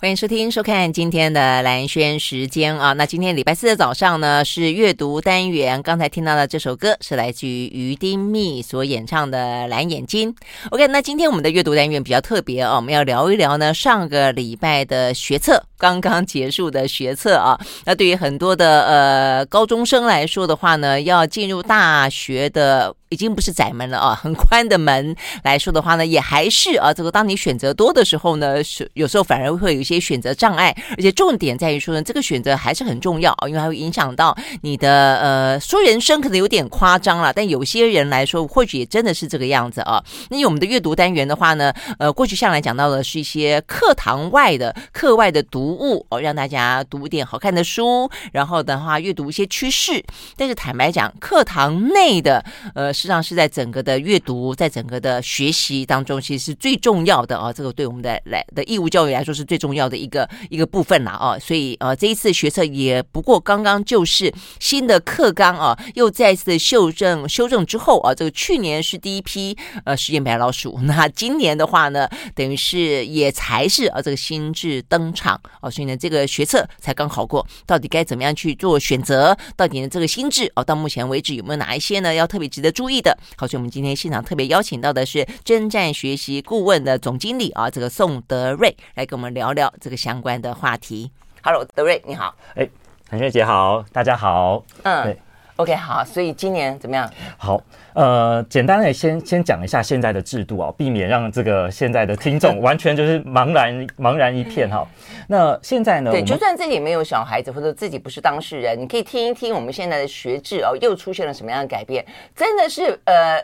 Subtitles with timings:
[0.00, 2.92] 欢迎收听、收看今天的蓝轩时间啊！
[2.92, 5.82] 那今天礼拜四的早上呢，是阅读单元。
[5.82, 10.32] 刚才听到的这首歌是来自于于丁密所演唱的《蓝眼睛》。
[10.70, 17.58] OK，那今天我们的阅读单元比较特别啊，我们要聊一聊呢上个礼拜的学测刚刚结束的学测啊。
[17.86, 29.88] 那对于很多的呃高中生来说的话呢，要进入大学的已经不是窄门了啊，很宽的门来说的话呢，也还是啊这个当你选择多的时候呢，是有时候反而会有一。
[29.88, 40.04] 些选择障碍，而且重点在于说呢，这个选择还是很重要，因为它会影响到你的呃说人生可能有点夸张了，但有些人来说或许也真的是这个样子啊。
[40.28, 50.02] 那以我们的阅读单元的话呢，呃，过去向来讲到的是一些课堂外的课外的读物哦，让大家读一点好看的书，然后的话阅读一些趋势。
[50.36, 52.42] 但是坦白讲，课堂内的
[52.74, 57.52] 呃，实际上是在整个的阅读，在整个的学习当中，其实是最重要的啊。
[57.52, 59.98] 这个对我们的来的义务教育来说是最重要的。
[59.98, 79.36] 一个一个部分了啊，所以呃这一次学测也不过刚刚就是新的课纲啊，又再次修正修正之后啊，这个去年是第一批呃实验白老鼠，那今年的话呢，等于是也才是啊这个新制登场啊，所以呢这个学测才刚考过，到底该怎么样去做选择？
[79.56, 83.16] 到底呢这个心智哦，到目前为止有没有哪一些呢要特别值得注意的？
[83.36, 89.72] 好，所以我们今天现场特别邀请到的是征战学习顾问的总经理啊，这个宋德瑞来跟我们聊聊。
[89.80, 91.10] 这个相关的话题
[91.42, 92.68] ，Hello，德瑞，你好，哎，
[93.10, 95.18] 兰萱姐好，大家好，嗯，对
[95.58, 97.08] ，OK，好，所以今年怎么样？
[97.36, 97.60] 好，
[97.92, 104.84] 呃，简单的先先讲一下现在的制度啊，避免让这个现在的听众 完全就是茫然茫然一片哈。
[105.28, 106.10] 那现在呢？
[106.10, 112.04] 对，就算自己没有小孩子或者自己不是当事人，你可以听一听我们现在的学制哦，又出现了什么样的改变？
[112.34, 113.38] 真的是呃。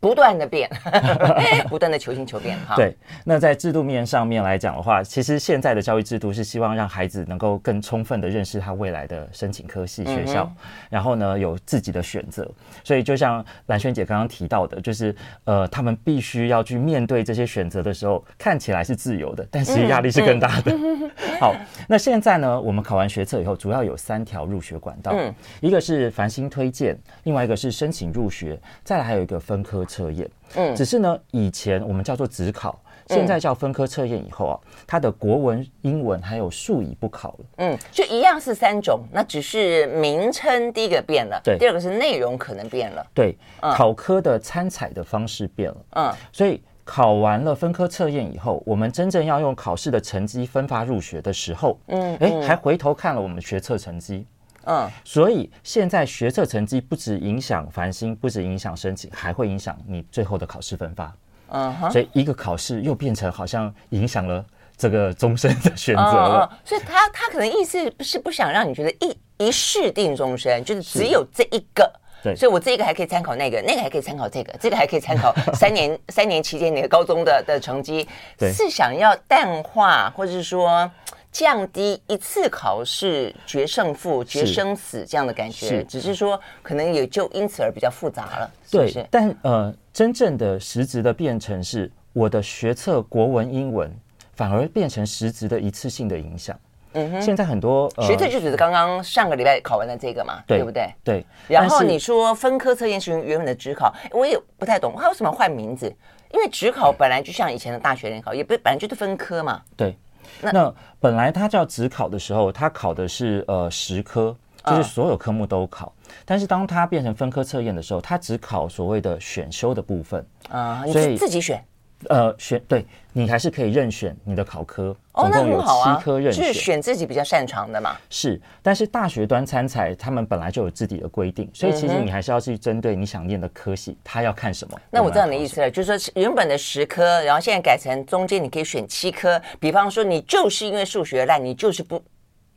[0.00, 0.70] 不断的变，
[1.68, 2.76] 不断的求新求变哈。
[2.76, 10.56] 对，那在制度面上面来讲的话，其实现在的教育制度是希望让孩子能够更充分的认识他未来的申请科系学校，嗯、
[10.90, 12.48] 然后呢有自己的选择。
[12.84, 20.72] 所以就像蓝萱姐刚刚提到的，就是呃，他们必须要去面对这些选择的时候，看起来是自由的，但其实压力是更大的。
[21.40, 21.54] 好，
[21.88, 29.84] 那现在呢，我们考完学测以后，主要有三条入学管道，嗯、一个是繁星推荐，另外一个是申请入学，再来还有一个分科。
[29.88, 34.24] 测验，嗯，只是呢，以前我们叫做只考，现在叫分科测验。
[34.24, 54.26] 以后啊，它的国文、英文还有数以不考了，嗯，就一样是三种，那只是名称第一个变了，对，第二个是内容可能变了，对，考科的参采的方式变了，嗯，所以考完了分科测验以后，我们真正要用考试的成绩分发入学的时候，嗯，哎，还回头看了我们学测成绩。
[54.70, 61.10] 嗯，所以现在学测成绩不止影响繁星，不止影响申请，还会影响你最后的考试分发。
[61.50, 64.44] 嗯哼，所以一个考试又变成好像影响了
[64.76, 66.58] 这个终身的选择了。
[66.62, 71.90] 所以他他可能意思是不想让你觉得一一试定终身，就是只有这一个。
[72.22, 78.06] 对，所以我这个还可以参考那个，那个还可以参考这个，这个还可以参考 三年三年期间你的高中的的成绩。
[78.38, 80.90] 是想要淡化，或者是说。
[81.38, 88.50] 降低一次考试决胜负、决生死这样的感觉，是只是说可能也就因此而比较复杂了。
[88.68, 93.88] 对，是是但呃，真正的实质的变成是，我的学测国文、英文
[94.34, 96.58] 反而变成实质的一次性的影响。
[96.94, 100.92] 嗯哼，现在很多、呃、学测就只是刚刚上个礼拜考完的这个嘛，对，对不对？
[101.04, 101.24] 对。
[101.46, 105.86] 然后你说分科测验是原本的职考，我也不太懂，他为什么换名字？
[106.32, 109.62] 因为职考本来就像以前的大学联考，也不本来就是分科嘛。
[109.76, 109.96] 对。
[110.42, 115.92] 那，那本来他叫只考的时候，他考的是呃十科，就是所有科目都考。
[116.06, 121.62] 嗯、但是当他变成分科测验的时候，他只考所谓的选修的部分啊，所以自己选。
[122.08, 127.96] 呃，选对你还是可以任选你的考科，总共有七科任选，就是选自己比较擅长的嘛。
[128.08, 134.80] 是，但是大学端参采他们本来就有自己的规定，所以其实你还是要去针对你想念的科系，他要看什么。
[134.90, 142.00] 那我知道你的意思了，就是说原本的十科，然后现在改成中间你可以选七科，比方说你就是因为数学烂，你就是不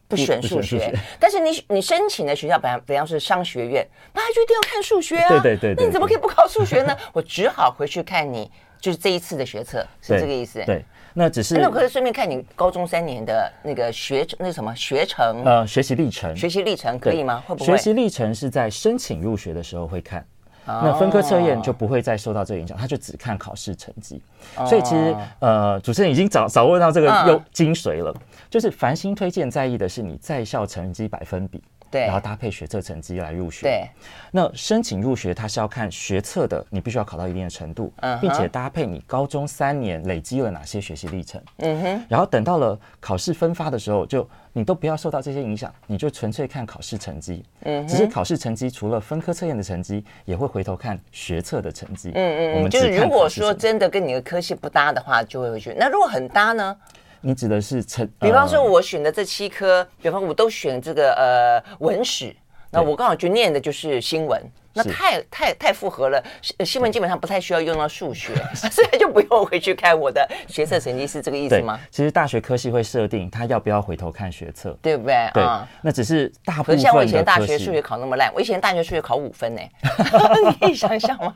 [0.07, 3.83] 不选数学， 但是你你申请的学校本来比方是商学院，
[4.13, 5.29] 那他就一定要看数学啊。
[5.29, 6.95] 对对对，那你怎么可以不考数学呢？
[7.11, 8.51] 我只好回去看你。
[8.81, 10.61] 就是这一次的学测是这个意思。
[10.65, 10.83] 对，
[11.13, 11.55] 那只是。
[11.57, 17.41] 那我可以顺便看你高中三年的那个学那什么学程呃学习历程，学习历程可以吗？
[17.47, 17.67] 会不会？
[17.67, 20.19] 学习历程是在申请入学的时候会看，
[20.65, 24.21] 哦、那分科测验就不会再受到这个影响，他就只看考试成绩。
[24.57, 31.61] 哦、所以其实呃，主持人已经掌掌握到这个又精髓了，嗯、就是繁星推荐在意的是你在校成绩百分比。
[31.91, 33.63] 对，然后搭配学测成绩来入学。
[33.63, 33.87] 对，
[34.31, 55.75] 那申请入学，它是要看学测的，你必须要考到一定的程度，嗯，并且搭配你高中三年累积了哪些学习历程，嗯哼，然后等到了考试分发的时候，就你都不要受到这些影响，你就纯粹看考试成绩，嗯，只是考试成绩除了分科测验的成绩，也会回头看学测的成绩，嗯嗯，我们就是如果说真的跟你的科系不搭的话，就会回去。
[55.77, 56.75] 那如果很搭呢？
[57.21, 62.35] 你指的是成，比方说，我选的这七科，比方我都选这个呃文史，
[62.71, 64.41] 那我刚好就念的就是新闻。
[64.73, 66.23] 那太太太符合了，
[66.65, 71.79] 新闻基本上不太需要用到数学， 所以就不用回去看我的学测成绩，是这个意思吗？
[71.89, 75.29] 其实大学科系会设定他要不要回头看学测，对不对？
[75.33, 75.43] 对，
[75.81, 76.79] 那只是大部分。
[76.79, 79.61] 像我以前大学数学考那么烂，我以前大学数学考五分呢
[80.47, 81.33] 你可以想象吗？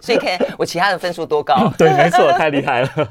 [0.00, 1.72] 所以看我其他的分数多高？
[1.78, 3.08] 对，没错，太厉害了。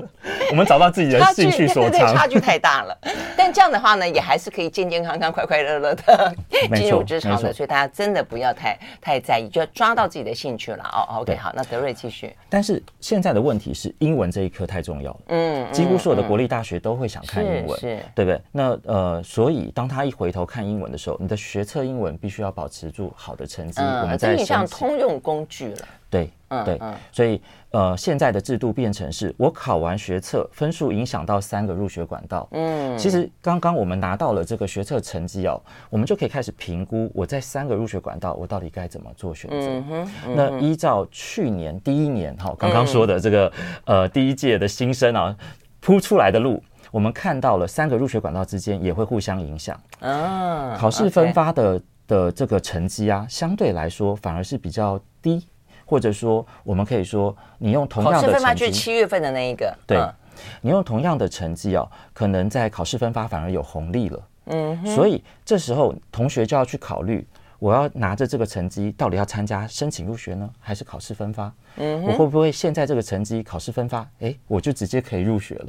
[0.52, 2.98] 我们找到自己的兴趣所长，差距太大了。
[3.36, 6.36] 但这样的话呢，也还是可以健健康康、快快乐乐的
[6.76, 7.52] 进入职场的。
[7.52, 10.84] 所以大家真的不要太太在意，就要抓到自己的兴趣了。
[10.84, 12.36] 哦，OK，好，那德瑞继续。
[12.50, 15.20] 但是现在的问题是，英文这一科太重要了。
[15.28, 18.42] 嗯，几乎所有的国立大学都会想看英文，是，对不对？
[18.52, 23.82] 那呃，所以当他一回头看英文的时候，你的学测英文必须要保持住好的成绩。
[23.82, 25.88] 我们在像通用工具了。
[26.12, 26.30] 对，
[26.66, 26.80] 对，
[27.10, 32.46] 所以呃，现在的制度变成是我考完学测，分数影响到三个入学管道。
[32.52, 35.60] 嗯，其实刚刚我们拿到了这个学测成绩哦，
[35.90, 40.06] 我们就可以开始评估我在三个入学管道，我到底该怎么做选择。
[40.36, 43.50] 那依照去年第一年哈，刚刚说的这个
[43.86, 45.34] 呃第一届的新生啊
[45.80, 46.62] 铺出来的路，
[46.92, 49.80] 我们看到了三个入学管道之间也会互相影响。
[50.02, 55.48] 嗯，考试分发的的这个成绩啊，相对来说反而是比较低。
[55.92, 60.14] 或者说，我们可以说，你用同样的成绩，考试分发就是七月份的那一个，对，嗯、
[60.62, 64.28] 你用同样的成绩哦，可能在考试分发反而有红利了。
[64.46, 67.28] 嗯，所以这时候同学就要去考虑，
[67.60, 71.54] 我要拿着这个成绩，到底要参加申请入学呢，还是考试分发？
[71.76, 75.66] 嗯，我会不会现在这个成绩考试分发，哎，我就直接可以入学了？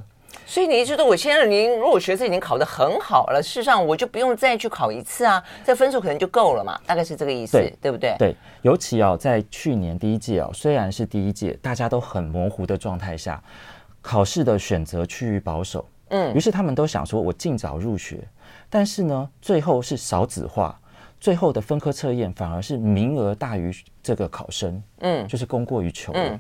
[0.47, 8.15] 所以你觉得我现在您如果学生已经考得很好了，事实上我就不用再去考一次啊，这分数可能就够了嘛，大概是这个意思，对，对不对？
[8.19, 13.43] 对，尤其哦，在去年第一届哦，虽然是第一届，大家都很模糊的状态下，
[14.01, 18.19] 考试的选择趋于保守，嗯，于是他们都想说我尽早入学，
[18.69, 20.79] 但是呢，最后是少子化，
[21.19, 26.13] 最后的分科测验反而是名额大于这个考生，嗯，就是供过于求。
[26.15, 26.39] 嗯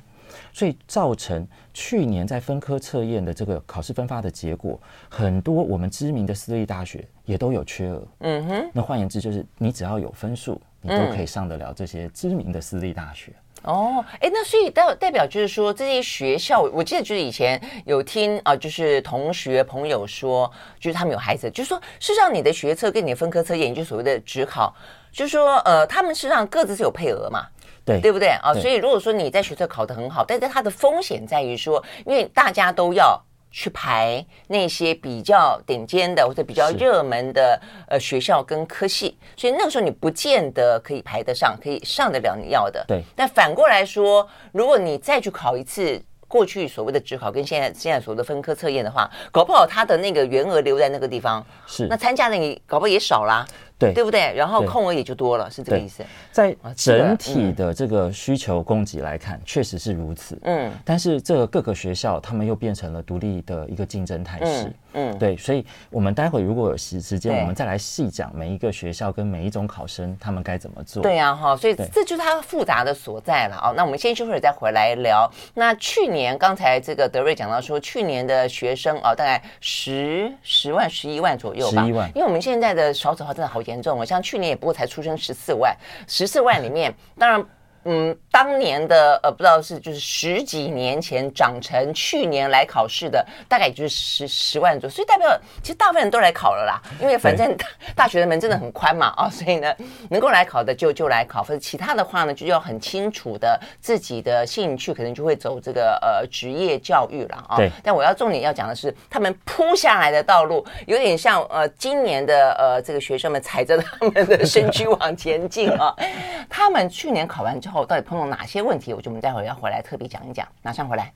[0.52, 8.06] 所以造成去年在分科测验的这个考试分发的结果，很多我们知名的私立大学也都有缺额。
[8.20, 13.32] 嗯哼，那换言之就是，你只要有分数，你都可以上得了这些知名的私立大学。
[13.62, 20.50] 哦，哎，那所以代代表就是说，这些学校，我记得就是以前有听啊，就是同学朋友说，
[20.80, 24.74] 就是他们有孩子，就是说，事实上你的学测跟你的分科测验，就所谓的职考，
[25.12, 27.46] 就是说，呃，他们事实上各自是有配额嘛。
[27.84, 28.52] 对，对不对啊？
[28.54, 33.20] 所以如果说你在学测考得很好，但是它的风险在于说，因为大家都要
[33.50, 42.84] 去排那些比较顶尖的或者比较热门的呃学校跟科系，所以那个时候你不见得可以排得上，可以上得了你要的。
[42.88, 43.02] 对。
[43.14, 53.44] 但反过来说，如果你再去考一次过去所谓的职考跟现在现在所谓的分科测验的话，搞不好他的那个员额留在那个地方，是那参加的你搞不好也少啦。
[53.82, 54.32] 对，对不对？
[54.36, 56.04] 然后空额也就多了，是这个意思。
[56.30, 60.38] 在整体的这个需求供给来看，确实是如此。
[60.44, 64.72] 嗯，但是这个各个学校他们又变成了独立的一个竞争态势。
[64.94, 71.02] 嗯，对，所以我们待会如果有时时间，我们再来细讲每一个学校跟每一种考生他们该怎么做。
[71.02, 73.72] 对呀，哈，所以这就是它复杂的所在了啊。
[73.74, 75.28] 那我们先休会儿再回来聊。
[75.54, 81.82] 那去年刚才这个德瑞讲到说，去年的学生啊，大概十十万、十一万左右吧。
[81.82, 83.71] 十一万，因为我们现在的少子化真的好严。
[83.72, 85.76] 严重，我像去年也不过才出生十四万，
[86.06, 87.44] 十四万里面，当然。
[87.84, 99.74] 嗯，当年的呃，不知道是就是十几年前长成，去年来考试的大概也就是十十万左右，所以代表其实大部分人都来考了啦，因为反正大大学的门真的很宽嘛啊，所以呢，
[100.08, 107.56] 能够来考的就就来考，或者其他的话呢，就要很清楚的自己的兴趣，可能就会走这个呃职业教育了啊。
[107.56, 107.68] 对。
[107.82, 115.92] 但我要重点要讲的是，他们铺下来的道路有点像呃今年的呃这个学生们踩着他们的身躯往前进啊，
[116.48, 117.71] 他们去年考完之后。
[117.72, 118.92] 后到底碰到哪些问题？
[118.92, 120.46] 我觉得我们待会儿要回来特别讲一讲。
[120.62, 121.12] 马上回来。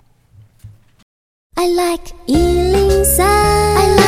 [1.55, 4.06] I like 103, I like radio。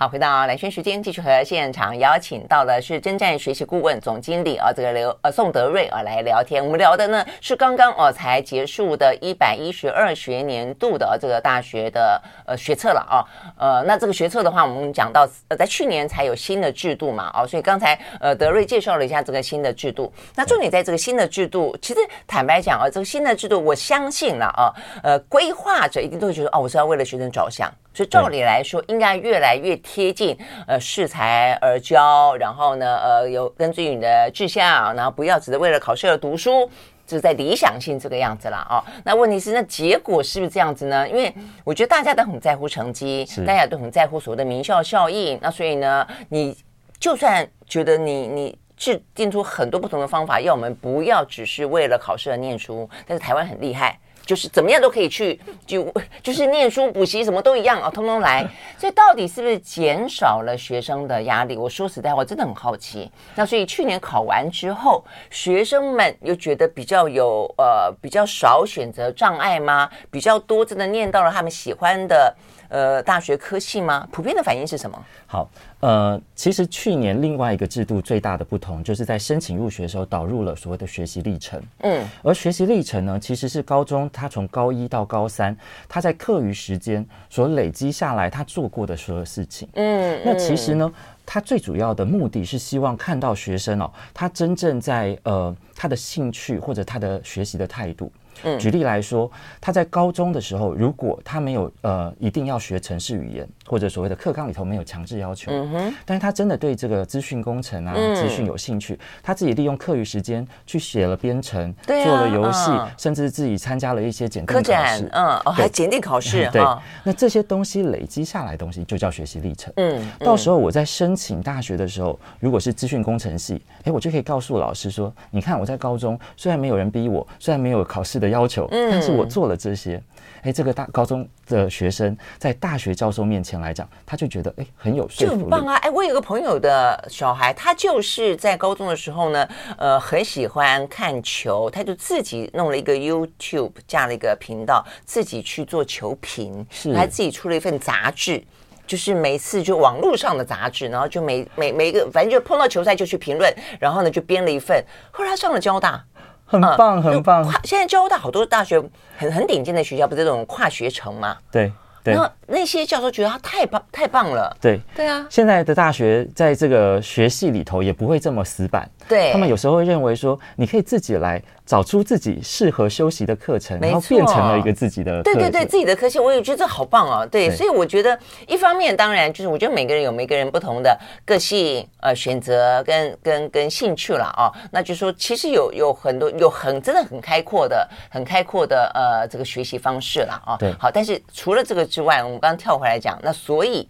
[0.00, 6.64] 好，回到蓝轩时间，继续和现场邀请到的是征战学习顾问总经理啊，这个刘呃宋德瑞啊来聊天。
[6.64, 13.26] 我们聊的呢是刚刚哦才结束的一百一十二学年度的这个大学的呃学测了啊。
[13.58, 20.12] 呃，那这个学测的话，我们讲到呃在去年才有新的制度嘛，哦，所以刚才呃德瑞介绍了一下这个新的制度。
[20.36, 24.70] 那重点在这个新的制度，其实坦白讲啊，这个新的制度，我相信了啊，
[25.02, 27.68] 呃，规划者一定都会觉得哦，我是要为了学生着想。
[27.98, 30.38] 所以照理来说，应该越来越贴近
[30.68, 36.64] 呃适才而教，然后呢呃有根据你的志向，然后不要只是为了考试而读书，
[37.04, 38.84] 就是在理想性这个样子了啊、哦。
[39.02, 41.08] 那问题是，那结果是不是这样子呢？
[41.08, 45.36] 因为我觉得大家都很在乎成绩，大家都很在乎所谓的名校效应。
[45.42, 46.56] 那所以呢，你
[47.00, 53.98] 就算觉得你你制定出很多不同的方法，要我们不要只是为了考试而念书，但是台湾很厉害。
[54.28, 55.90] 就是怎么样都可以去，就
[56.22, 58.46] 就是念书补习什么都一样啊，通通来。
[58.76, 61.56] 所以到底是不是减少了学生的压力？
[61.56, 63.10] 我说实在话，真的很好奇。
[63.34, 69.88] 那所以去年考完之后，学生们又觉得比较有呃比较少选择障碍吗？
[70.10, 72.36] 比较多真的念到了他们喜欢的。
[72.68, 74.06] 呃，大学科系吗？
[74.12, 75.04] 普遍的反应是什么？
[75.26, 75.48] 好，
[75.80, 81.62] 呃，其实去年另外一个制度最大的不同，就是在申请入学的时候导入了所谓的学习历程。
[81.80, 85.56] 嗯，而学习历程呢，其实是高中他从高一到高三，
[85.88, 89.68] 他在课余时间所累积下来他做过的所有事情。
[89.74, 90.92] 嗯，那其实呢，
[91.24, 98.12] 他最主要的目的是希望看到学生哦，他真正在呃他的兴趣或者他的学习的态度。
[98.58, 99.30] 举例来说，
[99.60, 116.62] 他在高中的时候，如果他没有呃一定要学城市语言，或者所谓的课纲里头没有强制要求，嗯哼，但是他真的对这个资讯工程啊、资讯有兴趣，他自己利用课余时间去写了编程，做了游戏，甚至自己参加了一些检定考试，嗯，哦，还简定考试， 对，
[117.04, 119.72] 那这些东西累积下来的东西就叫学习历程。
[119.76, 130.02] 嗯，到时候我在申请大学的时候，如果是资讯工程系，哎，我就可以告诉老师说，你看我在高中虽然没有人逼我，虽然没有考试的要求，但是我做了这些，
[130.42, 135.74] 哎，这个大高中的学生在大学教授面前来讲，他就觉得哎很有说服力，就很棒啊！
[135.76, 148.42] 哎，我有个朋友的小孩，他就是在高中的时候呢，呃，很喜欢看球，他就自己弄了一个 YouTube，架了一个频道，自己去做球评，是，还自己出了一份杂志，
[148.86, 156.04] 就是每次就网络上的杂志，然后就每每每个反正就碰到球赛就去评论，然后呢就编了一份，后来他上了交大。
[156.48, 157.44] 很棒，很棒。
[157.62, 158.82] 现在交大好多大学
[159.16, 161.36] 很很顶尖的学校，不是这种跨学程吗？
[161.52, 161.70] 对
[162.02, 162.14] 对。
[162.14, 164.56] 然后那些教授觉得他太棒，太棒了。
[164.60, 165.26] 对对啊。
[165.28, 168.88] 现在的大学在这个学系里头也不会这么死板。
[169.08, 169.32] 对。
[169.32, 171.42] 他们有时候会认为说，你可以自己来。
[171.68, 177.28] 找出自己适合休息的课程，然后变成了一个自己的对对对自己的科系，我也觉得这好棒哦。
[177.30, 184.48] 对，所以我觉得一方面当然就是我觉得每个人有每个人不同的个性呃选择跟跟跟兴趣了啊。
[184.70, 190.56] 那就是说其实有有很多有很真的很开阔的很开阔的呃这个学习方式了啊。
[190.58, 193.86] 对，好，但是除了这个之外，我们刚刚跳回来讲，那所以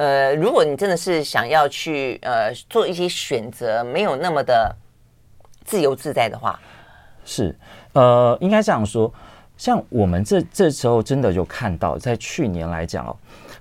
[0.00, 4.74] 呃如果你真的是想要去呃做一些选择，没有那么的
[5.62, 6.58] 自由自在的话。
[7.22, 7.54] 是，
[7.92, 9.12] 呃，应该这样说，
[9.58, 13.14] 像我们这这时候真的就看到，在去年来讲哦，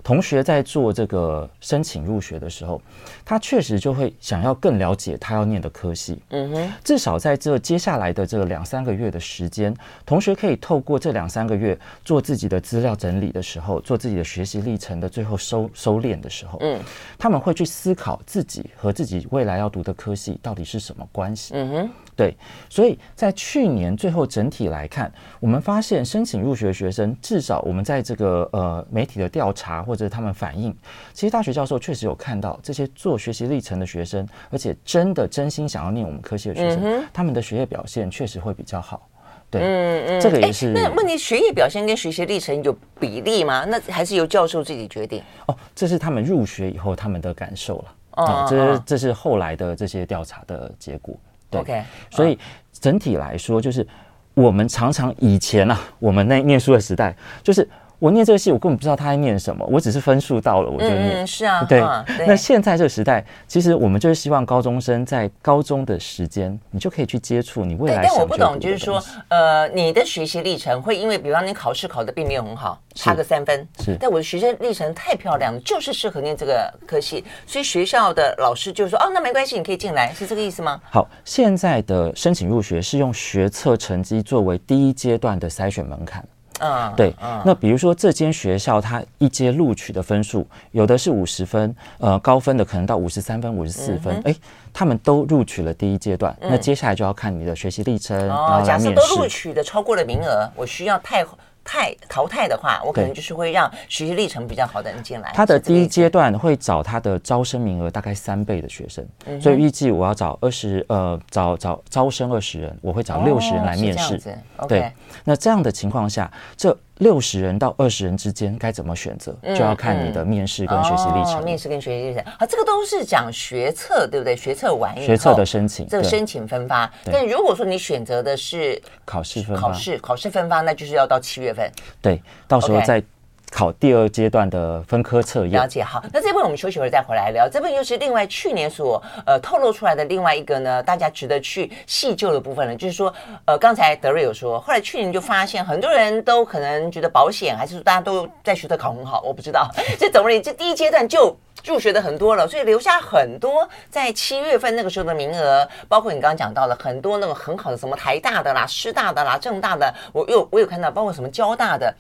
[0.10, 2.82] 同学在做这个申请入学的时候，
[3.24, 6.18] 他确实就会想要更了解他要念的科系。
[6.30, 9.72] 嗯哼，至少在这接下来的这两三个月的时间，
[10.08, 16.82] 同学可以透过这两三个月做自己的资料整理的时候，做自己的学习历程的最后收收敛的时候，嗯，
[17.20, 21.54] 他们会去思考自己和自己未来要读的科系到底是什么关系。
[21.54, 21.90] 嗯哼。
[22.20, 22.36] 对，
[22.70, 25.10] 所以在去年最后整体来看，
[25.40, 30.76] 我们发现申请入学的学生，至少我们在这个呃媒体的调查或者他们反映，
[31.14, 39.08] 其实大学教授确实有看到这些做学习历程的学生，而且真的真心想要念我们科系的学生，嗯、他们的学业表现确实会比较好。
[39.50, 40.74] 对，嗯嗯，这个也是。
[40.74, 43.64] 那问题学业表现跟学习历程有比例吗？
[43.64, 45.24] 那还是由教授自己决定？
[45.48, 47.86] 哦，这是他们入学以后他们的感受了。
[48.18, 51.18] 哦，哦，这是这是后来的这些调查的结果。
[51.50, 52.38] 对 OK，所以
[52.72, 53.86] 整体来说，就是
[54.34, 57.68] 我们常常以前啊，我们那念书的时代，就是。
[58.00, 61.24] 我念这个系，我根本不知道他在念什么，我只是分数到了我就念。
[61.24, 61.82] 嗯，是啊，对。
[62.26, 68.02] 那现在这个时代，其实我们就是希望高中生在高中的时间，你就可以去接触你未来。
[68.04, 73.98] 但我不懂，就是说，呃，你的学习历程会因为，比方你考试考得并没有很好，差个三分，是。
[74.00, 80.80] 但我的学习历程太漂亮了，就是适合念这个科系，所以学校的老师就说，哦，那没关系，你可以进来，是这个意思吗？
[80.90, 86.24] 好，现在的申请入学是用学测成绩作为第一阶段的筛选门槛。
[86.60, 87.14] 嗯，对。
[87.22, 94.36] 嗯、那比如说这间学校，它一阶录取的分数有的是五十分，呃，高分的可能到五十三分、五十四分，哎、嗯，
[94.74, 96.36] 他们都录取了第一阶段。
[96.42, 98.68] 嗯、那接下来就要看你的学习历程，然后来面试。
[98.68, 101.26] 假设都录取的超过了名额，我需要太。
[101.72, 105.32] 太淘汰的话，我可能就是会让学习历程比较好的人进来。
[105.36, 114.20] 他的第一阶段会找他的招生名额大概三倍的学生，嗯、所以预计我要找二十呃找找招生二十人，我会找六十人来面试。
[114.58, 114.92] 哦、对
[115.24, 116.76] 那这样的情况下，这。
[117.00, 121.44] 六十人到二十人之间该怎么选择，就要看你的面试跟学习历程。
[121.44, 124.36] 面试跟学习历程，啊，这个都是讲学测，对不对？
[124.36, 126.90] 学测完以后，学测的申请，这个申请分发。
[127.06, 131.70] 但如果说你选择的是考试分发，考试考试分发，那就是要到七月份。
[132.02, 133.04] 对，到时候再。
[133.52, 135.84] 考第二阶段的分科测验，了解。
[135.84, 137.50] 好，那这部分我们休息会儿再回来聊。
[137.50, 142.76] 这边又是另外去年所呃透露出来的另外一个呢，大家值得去细究的部分了。
[142.76, 143.14] 就是说，
[143.46, 149.70] 呃，刚才德瑞有说，后来去年就发现很多人都可能觉得保险，还是大家都在学的考很好，我不知道。
[150.00, 161.94] 这总而言之，这第一阶段就入学的很多了，所以留下很多在七月份那个时候的名额，包括你刚刚讲到了很多那种很好的什么台大的啦、师大的啦、政大的，我有我有看到，包括什么交大的。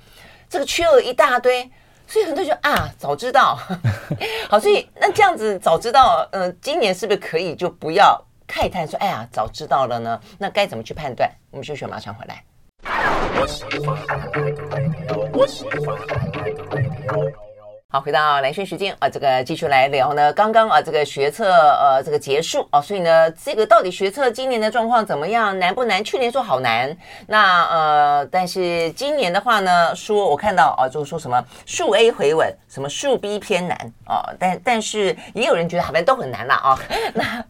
[0.49, 1.69] 这个缺额一大堆，
[2.07, 3.57] 所以很多人就啊，早知道，
[4.49, 10.19] 好，所以那这样子早知道，嗯、呃，今年是不是可以就不要慨叹说，哎呀，早知道了呢？
[10.37, 11.29] 那该怎么去判断？
[11.51, 12.43] 我们休息，马上回来。
[17.91, 20.31] 好，回到蓝轩时间啊，这个继续来聊呢。
[20.33, 25.57] 刚刚啊，这个学测呃，这个结束啊，所以呢，这个到底学测今年的状况怎么样？
[25.57, 26.03] 难不难？
[26.03, 36.77] 去年说好难，那呃，但是今年的话呢，说我看到啊，就是说什么数 A 回稳，什么数 B 偏难啊，但但是也有人觉得好像都很难了啊。
[37.15, 37.45] 那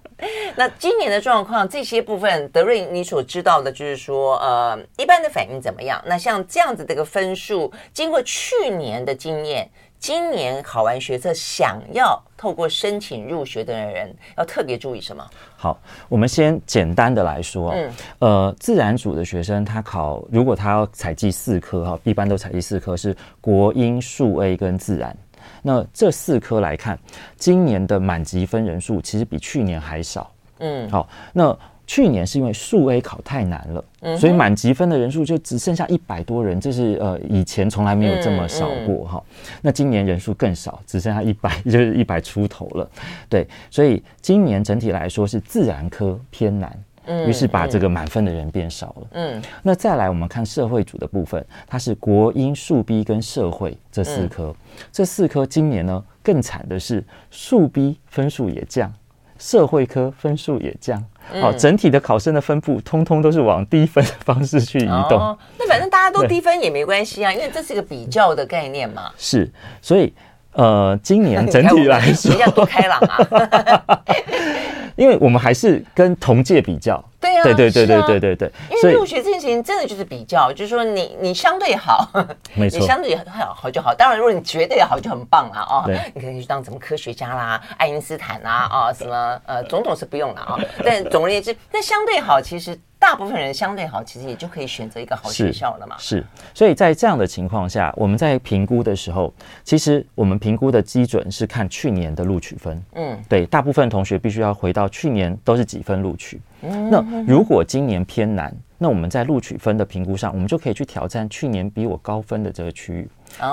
[0.56, 6.02] 那今年的状况，这些部分，德瑞你所知道的，就是说呃，一般的反应怎么样？
[6.06, 9.70] 那像这样子的一个分数，经过去年的经验。
[10.00, 15.24] 今年考完学测，想要透过申请入学的人，要特别注意什么？
[15.58, 15.78] 好，
[16.08, 25.16] 我们先简单的来说，嗯，呃，自然组的学生他考，如果他要采计四科哈，一般都采计四科是国英数 A 跟自然。
[25.62, 26.98] 那这四科来看，
[27.36, 30.32] 今年的满级分人数其实比去年还少。
[30.60, 31.58] 嗯，好，那。
[31.90, 39.18] 去年是因为数 A 考太难了，嗯、所以满级分的人数就只剩下一百多人，这是呃以前从来没有这么少过哈。
[39.18, 42.88] 嗯嗯、那今年人数更少，只剩下一百， 就是一百出头了。
[43.28, 49.08] 对，所以今年整体来说是自然科偏难，嗯，于是把这个满分的人变少了。
[49.14, 54.56] 嗯，那再来我们看社会组的部分，它是国英数 B 跟社会这四科，嗯、
[54.92, 58.94] 这四科今年呢更惨的是数 B 分数也降，
[59.40, 61.04] 社会科分数也降。
[61.42, 65.20] 好，整体的考生的分布通通都是往低分的方式去移动。
[65.20, 69.12] 哦，那反正大家都低分也没关系啊，因为这是一个比较的概念嘛。
[69.18, 69.50] 是，
[69.82, 70.14] 所以
[70.54, 74.02] 呃，今年 整体来 说，比较多开朗啊。
[75.00, 77.04] 因为我们还是跟同届比较。
[77.22, 82.10] 对啊，对对对对对对对，因为入学这件事情真的就是比较，就是说你你相对好，
[82.54, 83.94] 没错， 你相对好好就好。
[83.94, 85.84] 当然，如果你绝对好就很棒了啊，
[86.14, 90.58] 你可以去当什么科学家啦、爱因斯坦啦啊，什么呃总统是不用了啊。
[90.84, 95.96] 但总而言之，那相对好，其实大部分人相对好，其实也就可以选择一个好学校了嘛。
[95.98, 99.34] 是，所以在这样的情况下，我们在评估的时候，
[99.64, 102.84] 其实我们评估的基准是看去年的录取分。
[102.94, 106.40] 嗯，对，大部分同学必须要回到去年都是几分录取。
[106.62, 113.10] 嗯那如果今年偏难，那我们在录取分的评估上，我们就可以去挑战去年比我高分的这个区域。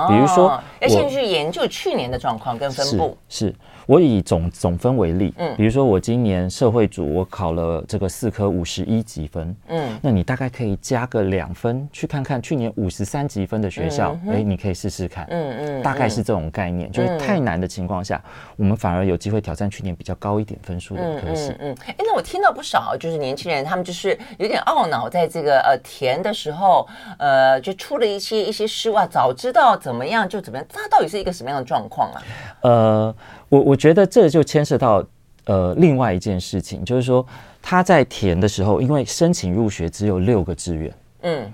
[0.07, 3.17] 比如说，要先去研究去年的状况跟分布。
[3.29, 3.53] 是。
[3.85, 18.21] 我以总总分为例，嗯，比如说我今年社会组我考了这个四科五十一级分，嗯，那你大概可以加个两分，去看看去年五十三级分的学校，哎、你可以试试看，嗯嗯，大概是这种概念，嗯、就是太难的情况下，
[18.57, 26.85] 我们反而有机会挑战去年比较高一点分数的科系，嗯哎、那我听到不少就是年轻人他们就是有点懊恼，在这个呃填的时候，
[27.17, 32.21] 呃，就出了一些一些失误啊，早知道怎么样就怎么样，它到底是一个什么样的状况啊？
[32.61, 33.15] 呃。
[33.49, 35.01] 我我觉得这就牵涉到
[35.45, 37.25] 呃另外一件事情，就是说
[37.61, 41.49] 他在填的时候，因为申请入学只有六个志愿，嗯，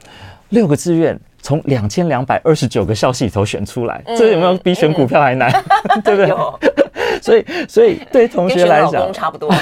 [0.49, 5.51] 六个志愿从两千两百二十九个校系里头选出来，嗯、这有没有比选股票还难？
[5.89, 6.35] 嗯、 对不对？
[7.21, 9.53] 所以所以对同学来讲差不多，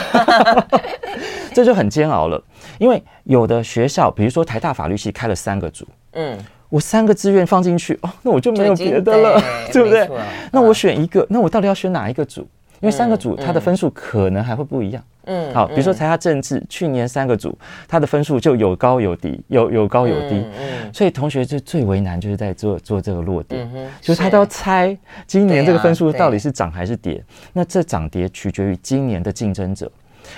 [1.54, 2.42] 这就很煎熬了。
[2.80, 6.38] 因为有的学校，比如说台大法律系开了三个组，嗯。
[6.72, 9.40] 我三个志愿放进去哦，那我就没有别的了，
[9.72, 10.10] 对不对？
[10.52, 12.48] 那我选一个，那我到底要选哪一个组？
[12.80, 15.04] 因为三个组它的分数可能还会不一样。
[15.26, 17.56] 嗯，好，比如说台大政治，去年三个组
[17.88, 23.70] 它的分数就有高有低，有有高有低，嗯，所以同学就最为难就是在做做这个落点，
[24.02, 27.24] 就是他都要猜今年这个分数到底是涨还是跌。
[27.54, 29.92] 那这涨跌取决于今年的竞争者，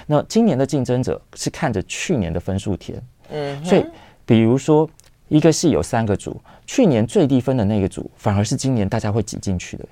[0.05, 3.85] 那今年的竞争者是看着去年的分数填，嗯，所以
[4.25, 4.89] 比如说
[5.33, 9.85] 一个系有三个组，去年最低分的那个组反而是今年大家会挤进去的。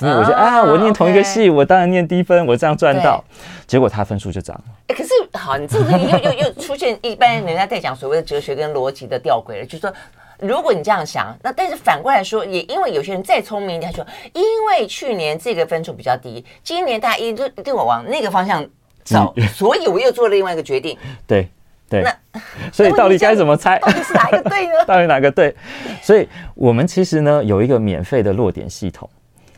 [0.00, 3.22] 因为我觉得啊，我念同一个系，我当然念低分，我这样赚到，
[3.64, 4.64] 结果他分数就涨了。
[4.88, 9.92] 哎，可是好，你这个又又又出现一般人家在讲所谓的哲学跟逻辑的吊诡了，就是说，
[10.40, 18.64] 如果你这样想，那但是反过来说，也因为有些人再聪明一点，他说，因为去年这个分数比较低，今年大家一定对我往那个方向
[19.04, 20.96] 走，所以我又做了另外一个决定。
[21.24, 21.48] 对
[21.88, 22.40] 对，那
[22.72, 23.78] 所以到底该怎么猜？
[23.78, 24.72] 到底是哪一个对呢？
[24.86, 25.54] 到底哪个对？
[26.02, 29.08] 所以我们其实呢有一个免费的落点系统。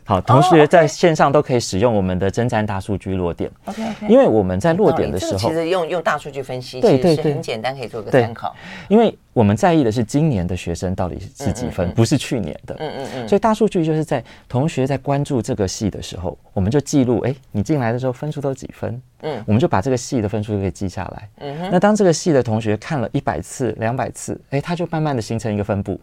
[0.04, 3.50] 好，同学在线上都可以使用我们的征战大数据落点。
[3.66, 8.54] OK，因为我们在落点的时候，其实用用大数据分析，对对对，很简单，可以做个参考。
[8.88, 12.74] 因为我们在意的是今年的学生到底是几分，不是去年的。
[12.78, 13.28] 嗯嗯嗯。
[13.28, 19.00] 所以大数据就是在同学在关注这个系的时候，我们就记录，哎，你进来的时候分数都几分？
[19.22, 21.28] 嗯，我们就把这个系的分数就可以记下来。
[21.38, 21.68] 嗯哼。
[21.70, 26.00] 那当这个系的同学看了一百次、两百次，哎，他就慢慢的形成一个分布。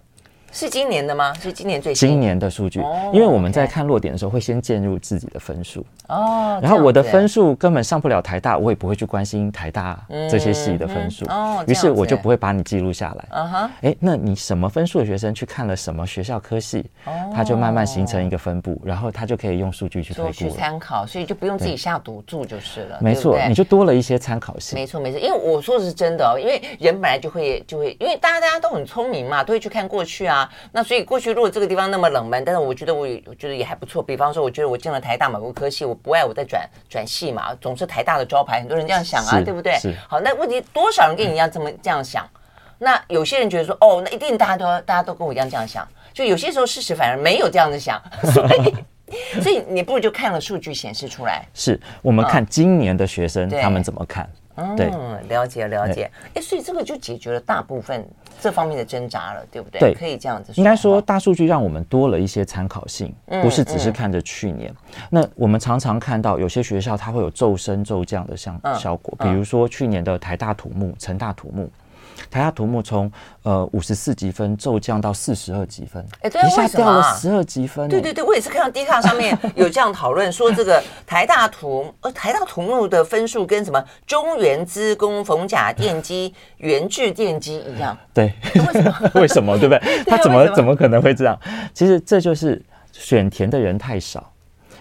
[0.51, 1.33] 是今年的吗？
[1.41, 2.10] 是今年最新？
[2.10, 2.81] 今年的数据，
[3.13, 5.86] 因为我们在看落点的时候会先进入自己的分数。
[6.07, 13.25] 哦，然后我的分数根本上不了台大，我也不会去关心台大这些系的分数哦，于是我就不会把你记录下来。
[13.31, 16.86] 嗯哼，哎，那你什么分数的学生去看了什么学校科系，
[17.36, 22.97] 他就慢慢形成一个分布，然后他就可以用数据去推估去参考，所以就不用自己下赌注就是了。
[23.01, 24.79] 没错，你就多了一些参考性。
[24.79, 30.37] 没错没错，因为我说的是真的哦，因为人本来就会就会，因为大家大家都很聪明嘛，都会去看过去啊，
[30.71, 31.17] 那所以过。
[31.19, 34.04] 去如果这个地方那么冷门，但是我觉得我我觉得也还不错。
[34.04, 39.73] 比方说，我觉得我进了台大某个科系，我不爱我再转转系嘛，总是台大的招牌，很多人这样想啊，对不对？
[40.08, 42.23] 好，那问题多少人跟你一样这么这样想？
[42.78, 45.88] 那有些人觉得说，哦，那一定大家都大家都跟我一样这样想。
[46.13, 48.00] 就有些时候事实反而没有这样子想，
[48.32, 48.76] 所以
[49.41, 51.43] 所以你不如就看了数据显示出来。
[51.54, 54.30] 是我们看今年的学生他们怎么看？
[54.76, 54.91] 对，
[55.30, 56.10] 了解了解。
[56.34, 58.08] 哎，所以这个就解决了大部分。
[58.39, 59.80] 这方面的挣扎了，对不对？
[59.80, 60.62] 对，可以这样子说。
[60.62, 64.72] 应该说，大数据让我们多了一些参考性，不是只是看着去年。
[65.10, 71.67] 那我们常常看到有些学校它会有骤升骤降的像效果，比如说去年的台大土木、成大土木。
[72.30, 73.12] 台大土木从
[73.43, 77.88] 呃五十四级分骤降到四十二级分，哎，一下掉了十二级分。
[77.88, 87.97] 对对对，我也是看到 D 卡上面有这样讨论，说这个台大土呃台大土木的分数跟什么中原资工、逢甲电机、元智电机一样。
[88.13, 89.12] 对，为什么？
[89.21, 89.58] 为什么？
[89.58, 90.03] 对不对？
[90.06, 91.39] 他怎么怎么可能会这样？
[91.73, 94.32] 其实这就是选填的人太少，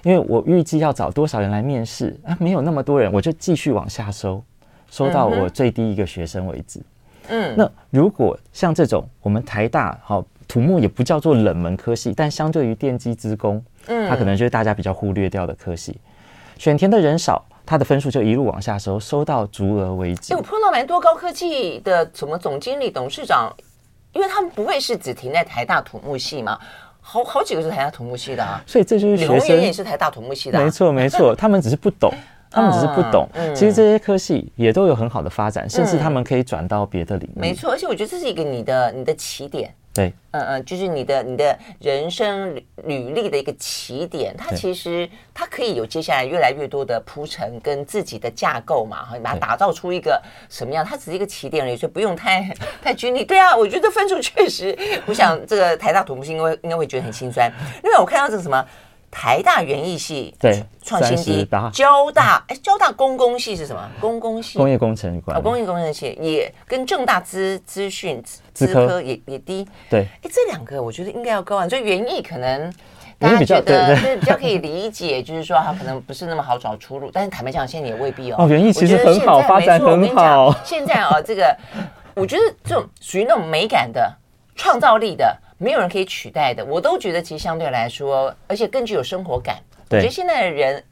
[0.02, 4.42] 因为我预计要找多少人来面试啊，没有那么多人，我就继续往下收，
[4.90, 6.78] 收到我最低一个学生为止。
[6.80, 6.84] 嗯，
[7.56, 15.98] 那如果像这种我们台大好土木也不叫做冷门科系，但相对于电机资工，嗯，它可能就是大家比较忽略掉的科系，
[16.56, 20.32] 选填的人少，它的分数就一路往下收，收到足额为止。
[20.32, 23.52] 哎，我碰到蛮多高科技的什么总经理、董事长，
[24.12, 26.58] 因为他们不会是只停在台大土木系嘛，
[27.00, 32.12] 好好几个是台大土木系的啊，所以这就是学生也是台大土木系的，没错没错，他们只是不懂。
[32.56, 37.38] 他们只是不懂，嗯、其实这些科系也都有很好的发展，嗯、甚至他们可以转到别的领域。
[37.38, 39.72] 没错，而且我觉得这是一个你的你的起点。
[39.92, 44.34] 对，嗯嗯，就是你的你的人生履履历的一个起点。
[44.36, 50.84] 它其实它可以有接下来越来越多的铺陈跟自己的架构嘛，哈，你把它打造出一个什么样？
[50.84, 52.46] 它只是一个起点而已，所以不用太
[52.82, 53.24] 太拘泥。
[53.24, 57.50] 对啊，我觉得分数确实，我想这个台大土木系应该应该会觉得很心酸，
[57.82, 58.64] 因为我看到这个什么。
[59.18, 63.90] 台大园艺系对创新低，交大哎，交大公工系是什么？
[63.98, 69.66] 公工系工业工程管，工业工程系也跟正大资资讯资科也也低。
[69.88, 71.66] 对，哎，这两个我觉得应该要高啊。
[71.66, 72.70] 所以园艺可能
[73.18, 77.10] 大家觉得是比较可以理解，就是说它可能不是那么好找出路。
[77.10, 78.36] 但是坦白讲，现在也未必哦。
[78.40, 80.54] 哦，园艺其实很好，发展很好。
[80.62, 81.56] 现在哦，这个
[82.12, 84.14] 我觉得这种属于那种美感的、
[84.54, 85.34] 创造力的。
[85.58, 89.56] 没有人可以取代的，我都觉得其实相对来说，而且更具有生活感。
[89.88, 90.82] 我觉得现在的人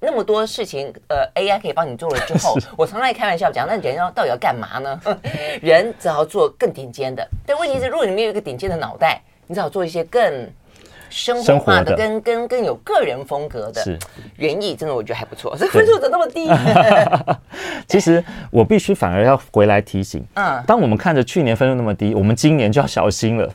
[0.00, 5.00] 那么多事情，呃，AI 可以帮你做了之后，是 我常常开玩笑讲，那人要到底要干嘛呢？
[5.62, 7.26] 人只好做更顶尖的。
[7.46, 10.50] 但问题是，如果你没有一个顶尖的脑袋，你只好做一些更
[11.08, 13.82] 生活化的、跟跟更有个人风格的。
[13.82, 13.98] 是
[14.36, 15.56] 原意真的，我觉得还不错。
[15.58, 16.48] 这分数怎么那么低？
[17.88, 23.52] 其实我必须反而要回来提醒，嗯，当我们看着去年分数那么低，我们今年就要小心了。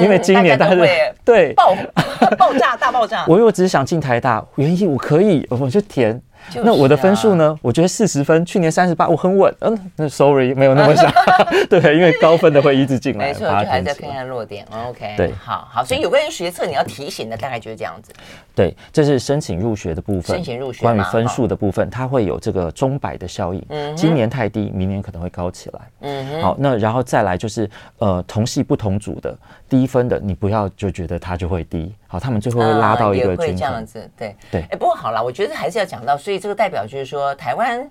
[0.00, 0.88] 因为今年大家会
[1.24, 1.74] 对爆
[2.38, 3.24] 爆炸大爆炸。
[3.26, 6.20] 我我只是想进台大，原因我可以，我就填。
[6.48, 7.58] 就是啊、那我的分数呢？
[7.60, 9.52] 我觉得四十分，去年三十八，我很稳。
[9.62, 11.10] 嗯，那 sorry 没有那么想。
[11.68, 13.26] 对，因为高分的会一直进来。
[13.26, 14.64] 没错，就还在看看弱点。
[14.70, 15.84] OK，对，好好。
[15.84, 18.12] 所以有关于学测，你要提醒的大概就是这样子。
[18.56, 20.34] 对，这是申请入学的部分。
[20.34, 20.80] 申请入学。
[20.80, 23.62] 关于分数的部分，它会有这个钟摆的效应。
[23.68, 23.94] 嗯。
[23.94, 25.80] 今年太低，明年可能会高起来。
[26.00, 26.42] 嗯。
[26.42, 29.36] 好，那然后再来就是呃，同系不同组的
[29.68, 31.94] 低分的，你不要就觉得它就会低。
[32.06, 33.46] 好，他们最后会拉到一个均衡。
[33.46, 34.62] 也会这样子，对对。
[34.70, 37.86] 哎，不过好了，我觉得还是要讲到，所以这个代表就是说，台湾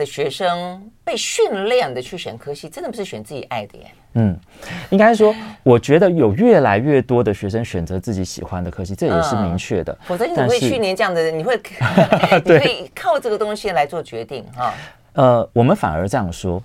[0.00, 3.86] 的学生被训练的去选科系，真的不是选自己爱的耶。
[4.14, 4.36] 嗯，
[4.88, 9.96] 应该说，我觉得有越来越多的学生选择自己喜欢的科系，这也是明确的。
[10.04, 11.54] 否则你会去年这样的，你会
[12.44, 14.74] 你可以靠这个东西来做决定哈。
[15.12, 16.60] 呃，我们反而这样说，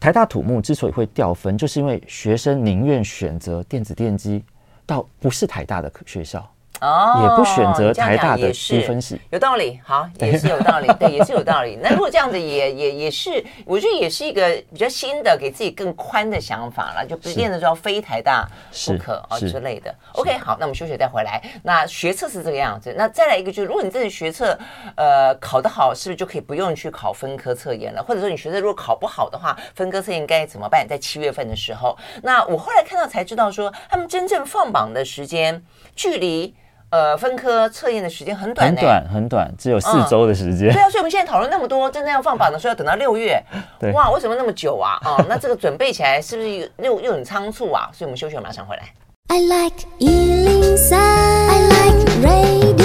[0.00, 4.44] 台大土木之所以会掉分，就是因为学生宁愿选择电子电机。
[4.86, 6.46] 到不是台大的学校。
[6.80, 9.80] 哦，也不选择台大的低分系，有道理。
[9.84, 11.78] 好，也是有道理， 对，也是有道理。
[11.80, 18.46] 那如果这样子也，也也也是，我觉得也是一个比较新的，给自己更宽的想法了，就不见得说要非台大
[18.86, 19.94] 不可哦之类的。
[20.14, 21.42] OK，好，那我们休息再回来。
[21.62, 24.58] 那学测是这个样子，那再来一个就是，如果你这次学测
[24.96, 28.02] 呃考得好，是不是就可以不用去考分科测验了？
[28.02, 30.86] 或者说你学测如果考不好的话，分科测验该怎么办？
[30.86, 35.62] 在七月份的时候，那我后来看到才知道说，他们真正放榜的时间
[35.94, 36.54] 距离。
[36.94, 40.72] 呃，分科测验的时间很短，很短，很短，只有四周的时间。
[40.72, 43.42] 对啊，所以我们现在讨论那么多，真正要放榜的时候要等到六月。
[43.80, 44.96] 对，哇，为什么那么久啊？
[45.04, 47.90] 哦，那这个准备起来是不是又又很仓促啊？
[47.92, 48.84] 所以我们休息，马上回来。
[49.26, 52.83] I like 103, I like radio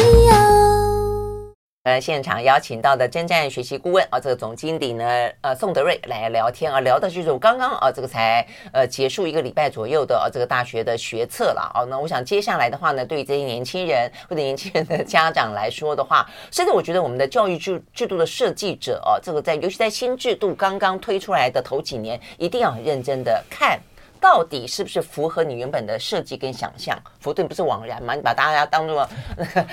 [1.83, 5.05] 呃，现场邀请到的征战学习顾问啊，这个总经理呢，
[5.39, 11.87] 呃，宋德瑞来聊天啊，聊的就是我刚刚啊，这个才呃结束一个礼拜左右的啊，这个大学的学测了啊。
[11.89, 23.79] 那我想接下来的话呢，对于这些年轻人或者年轻人的家长来说的话，甚至我觉得我们的教育制制度的设计者啊，这个在尤其在新制度刚刚推出来的头几年，一定要很认真的看。
[24.19, 26.97] 到底是不是符合你原本的设计跟想象？
[27.19, 28.13] 否则你不是枉然吗？
[28.13, 29.07] 你把大家当做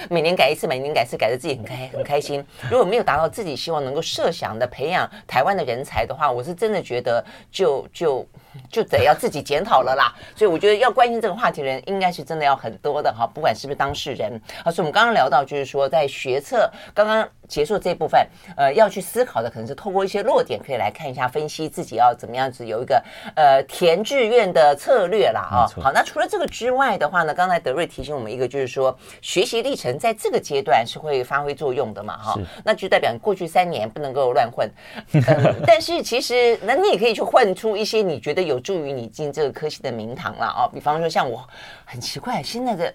[0.09, 2.45] 每年改一次，每年改一次，改的自己很开很开心。
[2.71, 8.27] 如果没有达到自己希望能够设想的培养台湾的人才的话，我是真的觉得就就。
[8.71, 14.71] 就得要自己检讨了啦，所以我觉得要关心这个话题的人应该是真的要很多的哈，不管是不是当事人好。
[14.71, 23.03] 所以我们刚刚聊到，就是说在学测刚刚结束这部分，呃，要去思考的可能是透过一些落点，可以来看一下分析自己要怎么样子有一个
[23.35, 25.67] 呃填志愿的策略啦啊。
[25.83, 34.69] 好，那除了这个之外的话呢，刚才德瑞提醒我们一个，就是说学习历程在这个阶段是会发挥作用的嘛哈，那就代表你过去三年不能够乱混，
[35.27, 38.46] 呃， 但是其实那你也可以去混出一些你觉得。
[38.47, 41.47] 有助于你进这个科系的名堂了哦，比方说像我，
[41.85, 42.95] 很奇怪，现在的。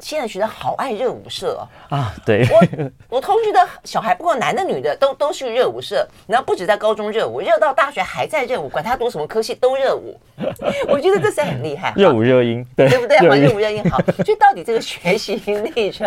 [0.00, 2.14] 现在学生好爱热舞社啊！
[2.24, 6.06] 对，我我同学的小孩，不管男的女的，都都是热舞社。
[6.26, 10.18] 然后不止在高中热舞，热到大学还在热舞，管他读什么科系都热舞。
[10.88, 13.18] 我觉得这是很厉害，热舞热音，对，对不对？
[13.40, 13.98] 热舞热音好。
[14.24, 15.34] 所以到底这个学习
[15.74, 16.06] 历程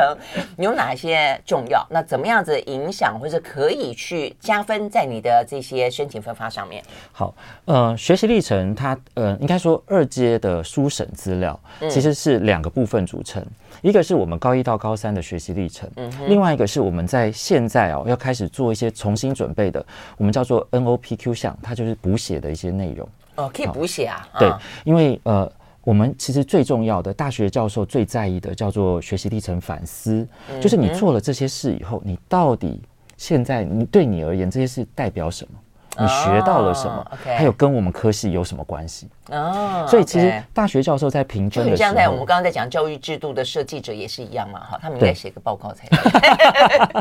[0.57, 1.85] 有哪些重要？
[1.89, 6.81] 那怎么样子影响，或者可以去加分在你的这些申请分发上面？
[7.11, 7.33] 好，
[7.65, 13.45] 呃，学习历程它呃，应该说二阶的书审资料其实是两个部分组成。
[13.81, 19.85] 一个是我们高一到高三的学习历程，嗯，另外一个是我们在现在哦要开始做一些重新准备的，
[20.17, 23.07] 我们叫做 NOPQ 项，它就是补写的一些内容。
[23.35, 24.27] 哦，可以补写啊？
[24.37, 24.51] 对，
[24.83, 25.51] 因为呃，
[25.83, 30.27] 我们其实最重要的大学教授最在意的叫做学习历程反思，
[30.61, 32.81] 就是你做了这些事以后，你到底
[33.17, 35.57] 现在你对你而言这些事代表什么？
[35.99, 37.37] 你学到了什么？Oh.
[37.37, 39.09] 还有跟我们科系有什么关系？
[39.29, 45.87] 哦，所以其实大学教授在评分的时候，像在我们刚刚在讲教育制度的设计者也是一样嘛，哈，他们应该写个报告才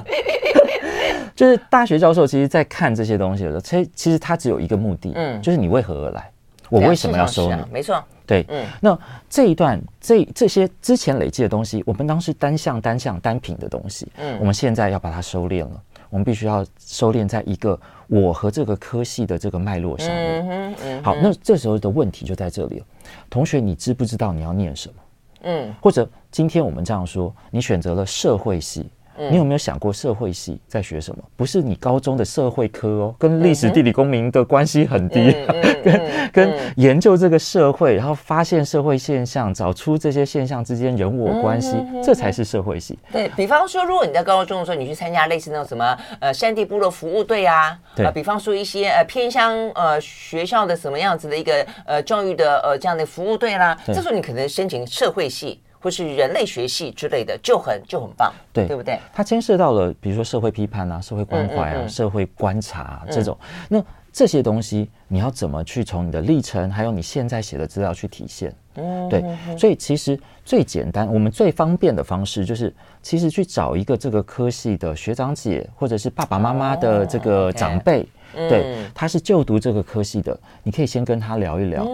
[0.00, 1.30] 对。
[1.36, 6.30] 就是大学教授其实，在看这些东西的时候，其实其实他只有一个目的，嗯，就是你为何而来？
[6.68, 7.62] 我为什么要收你？
[7.70, 8.64] 没错，对，嗯。
[8.80, 8.98] 那
[9.28, 15.82] 这一段这这些之前累积的东西，我们当时单项单项单品的东西，嗯，我们现在要把它收敛了。
[16.10, 17.78] 我们必须要收敛在一个
[18.10, 20.48] 我和这个科系的这个脉络上面。
[20.48, 22.86] 嗯嗯、好，那这时候的问题就在这里了。
[23.30, 24.94] 同学，你知不知道你要念什么？
[25.42, 28.90] 嗯，或者今天我们这样说，你选择了社会系，
[29.30, 31.22] 你有没有想过社会系在学什么？
[31.36, 35.36] 不是你高中的社会科哦，跟历史、地理、公民的关系很低，
[35.84, 42.98] 跟跟研究这个社会，然后发现社会现象，找出这些现象之间人我关系，这才是社会系。
[43.12, 55.60] 对，比方说，如果你在高中的时候，你去参加类似那种什么呃山地部落服务队啊，对，比方说一些呃偏乡呃学校的什么样子的一个呃教育的呃这样的服务队啦，这时候你可能申请社会系。
[55.80, 58.98] 或是人类学系之类的，就很就很棒，对对不对？
[59.12, 63.36] 它牵涉到了，比如说社会批判啊、社会关怀啊、嗯嗯嗯、社会观察、啊、这种，
[63.68, 68.54] 那这些东西你要怎么去从你的历程，还有你现在写的资料去体现？
[68.74, 69.24] 嗯，对。
[69.56, 78.02] 所以其实最简单，我们最方便的方式就是，其实去找一个这个科系的学长姐，或者是爸爸妈妈的这个长辈。
[78.02, 81.86] 哦 okay 对，他是就读这个科系的，你可以先跟他聊一聊。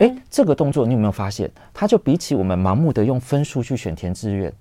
[0.00, 1.50] 哎，这个动作你有没有发现？
[1.72, 4.52] 他就比起我们盲目的用分数去选填志愿。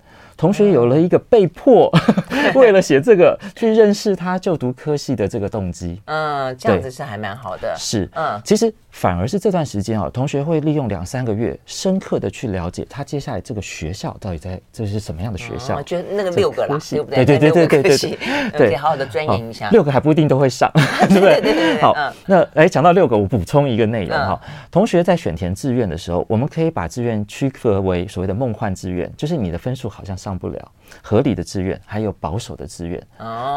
[0.42, 1.88] 同学有了一个被迫
[2.56, 7.76] 为了写这个去认识他就读科系的这个动机，嗯，这样子是还蛮好的。
[7.78, 15.76] 是，嗯，其实反而是这段时间啊，同学会利用两三个月，深刻的去了解他接下来这个学校到底在这是什么样的学校。
[15.76, 17.24] 我觉得那个六个啦，对不对？
[17.24, 18.18] 对对对对对对，
[18.58, 19.70] 对，好好的钻研一下。
[19.70, 20.72] 六个还不一定都会上，
[21.08, 21.80] 对不对？
[21.80, 24.42] 好，那哎，讲到六个，我补充一个内容哈。
[24.72, 30.31] 同学在选填志愿的时候，我们可以把志愿区隔为所谓的梦幻志愿，就是你的分数好像上。
[30.32, 30.72] 上不了
[31.04, 33.06] 合理的志愿，还有保守的志愿，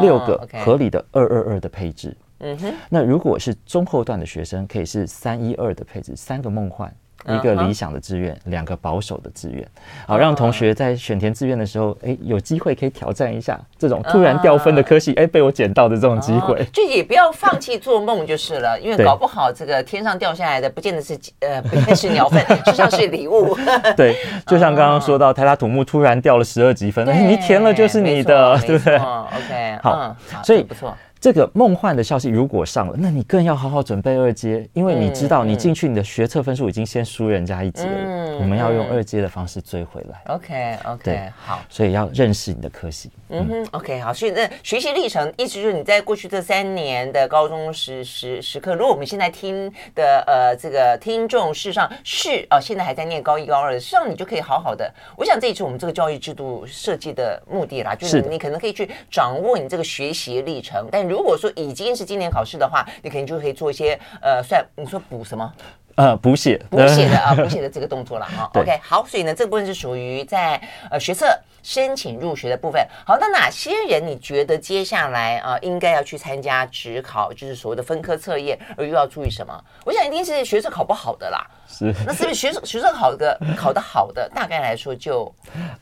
[0.01, 2.17] 六个合理的二二二的配置。
[2.39, 6.93] 嗯哼，那如果是中后段的学生，可以是三一二的配置，三个梦幻。
[7.29, 9.67] 一个理想的志愿，两个保守的志愿，
[10.07, 16.65] 好让同学在选填志愿的时候，哎，有机会可以挑战一下这种突然掉分的科系，哎，被我捡到的这种机会。
[16.73, 23.57] 就也不要放弃做梦就是了， 因为搞不好这个天上掉下来的，不见得是呃，不见得是鸟粪，实际上是礼物。
[23.97, 30.95] 对，就像刚刚说到台大土木突然掉了十二级分，哎你填了就是你的， 对不对？OK，好，所以不错。
[31.25, 37.93] 这个梦幻的消息如果上了，那你更要好好准备二阶，因为你知道你进去你的学测分数已经先输人家一阶了。
[37.95, 40.21] 嗯，我们要用二阶的方式追回来。
[40.35, 43.11] OK OK，对，好，所以要认识你的科系。
[43.31, 54.93] 嗯哼，OK，好，所以那学习历程，意思就是你在过去这三年的高中时时时刻，如果我们现在听的呃这个听众事实上是啊，现在还在念高一高二的，事实上你就可以好好的。
[55.17, 65.53] 我想这一次我们这个教育制度设计的目的啦，就是你可能可以去掌握你这个学习历程，但如如果说已经是今年考试的话，你肯定就可以做一些呃，算你说补什么？
[65.95, 68.51] 呃，补写补写的啊， 补写的这个动作了哈。
[68.55, 71.25] OK，好，所以呢，这个部分是属于在呃学测
[71.63, 72.85] 申请入学的部分。
[73.07, 79.65] 好，那哪些人你觉得接下来啊、呃、应该要去参加职考，就是所谓的分科测验，而又要注意什么？
[79.85, 81.47] 我想一定是学测考不好的啦。
[81.69, 85.33] 是，那是不是学测学测考的考得好的，大概来说就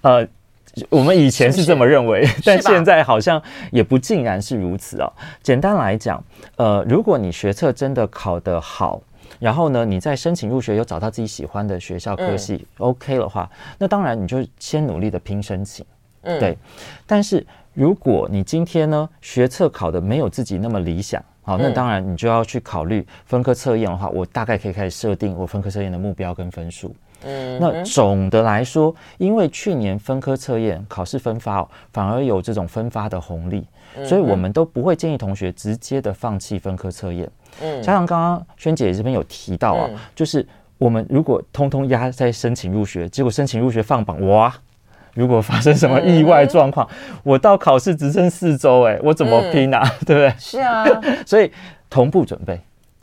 [0.02, 0.28] 呃。
[0.88, 5.12] 我们以前是这么认为，但现在好像也不尽然是如此哦。
[5.42, 6.22] 简单来讲，
[6.56, 9.00] 呃，如果你学测真的考得好，
[9.38, 15.84] 然后呢，你在申请入学有找到自己喜欢的学校科系，嗯，OK 的话，那当然你就先努力的拼申请，
[16.22, 16.56] 嗯，对。
[17.06, 26.94] 但是如果你今天呢学测考的没有自己那么理想，好，那当然你就要去考虑分科测验的话，我大概可以开始设定我分科测验的目标跟分数。
[27.24, 33.66] 嗯，那总的来说，因为去年分科测验考试分发哦，反而有这种分发的红利，
[34.04, 37.30] 所以我们都不会建议同学直接的放弃分科测验。
[37.60, 40.46] 嗯，加上刚刚萱姐这边有提到啊，就是
[40.78, 44.52] 我们如果通通压在申请入学，结果申请入学放榜，哇，
[45.14, 46.88] 如果发生什么意外状况，
[47.22, 49.80] 我到考试只剩四周，哎，我怎么拼啊？
[50.06, 50.34] 对不对？
[50.38, 50.84] 是啊，
[51.26, 51.52] 所以
[51.88, 52.58] 同步准备。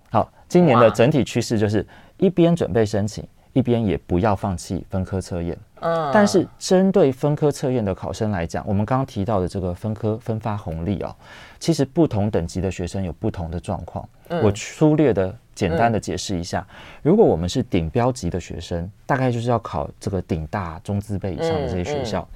[0.09, 1.85] 好，今年的整体趋势就是
[2.17, 3.23] 一边准备申请。
[3.53, 11.15] 一边也不要放弃分科测验，嗯，但是针对分科测验的考生来讲，我们刚刚提到的这个分科分发红利啊，
[11.59, 14.07] 其实不同等级的学生有不同的状况。
[14.43, 16.65] 我粗略的、简单的解释一下，
[17.01, 22.27] 如果我们是顶标级的学生，大概就是要考这个顶大、中资辈以上的这些学校，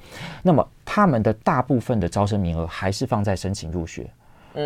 [0.42, 4.10] 那么他们的大部分的招生名额还是放在申请入学。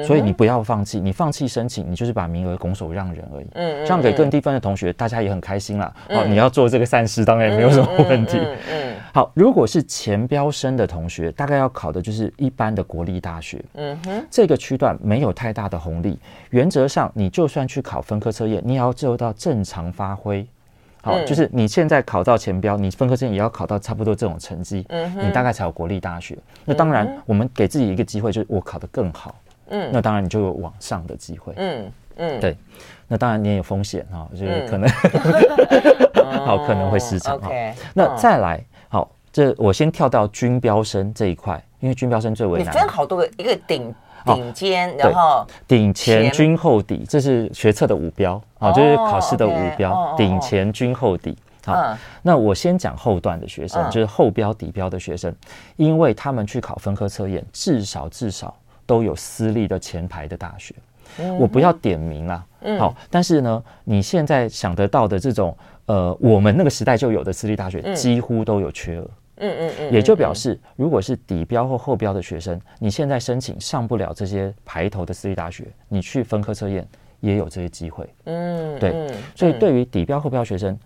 [0.06, 3.48] 所以你不要放弃，你放弃申请，你就是把名额拱手让人而已。
[3.54, 5.94] 嗯，这样给更低分的同学，大家也很开心啦。
[6.10, 8.38] 哦，你要做这个善事，当然也没有什么问题。
[8.38, 13.64] 嗯， 好，如果是前标生的同学，大概要考的就是一般的国立大学。
[13.76, 16.20] 嗯哼，这个区段没有太大的红利，
[16.50, 20.46] 原则上你就算去考分科测验，你也要做到正常发挥。
[21.02, 26.38] 好，就是你现在考到前标，你分科证也要考到差不多这种成绩，嗯你大概才有国立大学。
[26.66, 29.34] 那当然，我们给自己一个机会，就是我考得更好。
[29.70, 31.54] 嗯，那当然你就有往上的机会。
[31.58, 32.58] 嗯嗯，对，
[33.08, 34.90] 那当然你也有风险哈，就是可能
[36.46, 37.50] 好可能会失常哈。
[37.94, 42.74] 那再来好，这我先跳到均标生这一块，因为均标生最为难。
[42.74, 43.94] 你分好多个，一个顶
[44.26, 51.38] 顶尖，然后顶前均后底，这是学测的五标啊，就是考试的五标，顶前均后底。
[51.66, 55.32] 好，那我先讲后段的学生，就是后标底标的学生，
[55.76, 58.56] 因为他们去考分科测验，至少至少
[58.88, 60.74] 都有私立的前排的大学。
[61.40, 62.46] 我不要点名啦，
[62.78, 69.10] 好，但是呢，你现在想得到的这种，呃，我们那个时代就有的私立大学，几乎都有缺额。
[69.38, 76.86] 嗯嗯嗯，也就表示，如果是底标或后标的学生，你现在申请上不了这些排头的私立大学，你去分科测验
[77.20, 78.08] 也有这些机会。
[78.26, 80.78] 嗯，对，所以对于底标后标学生，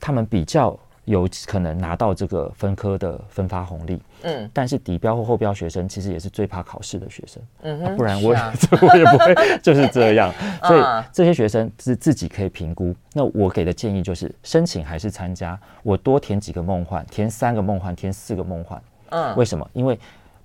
[0.00, 0.78] 他们比较。
[1.04, 8.40] 有可能拿到这个分科的分发红利，嗯，但是底标或后标学生其实也是最怕考试的学生，嗯哼，不然我也
[8.80, 10.32] 我也不会 就是这样，
[10.62, 10.82] 所以
[11.12, 12.94] 这些学生是自己可以评估。
[13.12, 18.80] 那我给的建议就是申请还是参加，我多填几个梦幻，填三个梦幻，填四个梦幻，
[19.10, 19.68] 嗯，为什么？
[19.72, 19.98] 因为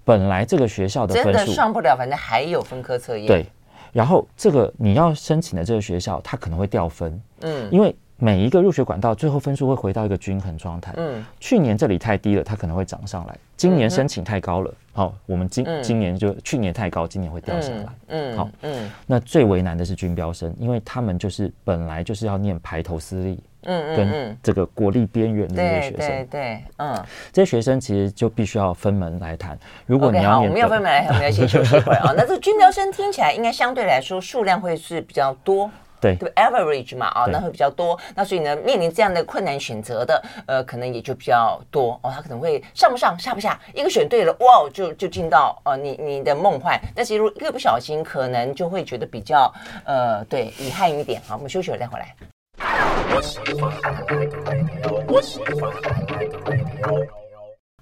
[0.03, 3.45] 本来这个学校的分数上不了，反正还有分科测验，对，
[3.93, 7.95] 然后这个你要申请的这个学校，它可能会掉分，嗯，因为。
[8.18, 10.93] 每一个入学管道最后分数会回到一个均衡状态。
[10.97, 13.38] 嗯，去年这里太低了，它可能会涨上来。
[13.55, 17.86] 今年申请太高了，好，我们今今年就去年太高，今年会掉下来。
[18.09, 29.57] 嗯，好，嗯，那最为难的是军标生，因为他们就是本来就是要念排头私立，嗯，跟这个国立边缘的这些学生，对对，嗯，这些学生其实就必须要分门来谈。
[29.88, 32.13] 如果你要，我们要分门来谈，我们要先休息一会儿啊。
[32.18, 35.70] 那这个军标生听起来应该相对来说数量会是比较多。
[35.99, 42.11] 对，对，average 嘛，啊，那会比较多，那所以呢，面临这样的困难选择的，呃，可能也就比较多哦。
[42.13, 49.51] 他可能会上不上，下不下，一个选对了，哇，就就进到呃你你的梦幻，但是如果一个不小心，可能就会觉得比较
[49.85, 51.21] 呃，对，遗憾一点。
[51.27, 52.15] 好，我们休息了再回来。